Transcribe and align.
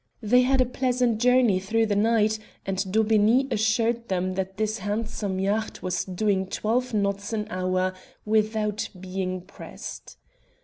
They 0.23 0.41
had 0.41 0.61
a 0.61 0.65
pleasant 0.65 1.19
journey 1.21 1.59
through 1.59 1.85
the 1.85 1.95
night, 1.95 2.39
and 2.65 2.79
Daubeney 2.91 3.47
assured 3.51 4.07
them 4.07 4.33
that 4.33 4.55
his 4.57 4.79
handsome 4.79 5.39
yacht 5.39 5.83
was 5.83 6.05
doing 6.05 6.47
twelve 6.47 6.91
knots 6.91 7.33
an 7.33 7.45
hour 7.51 7.93
without 8.25 8.89
being 8.99 9.41
pressed. 9.41 10.17